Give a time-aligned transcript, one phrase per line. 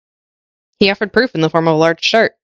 [0.79, 2.35] He offered proof in the form of a large chart.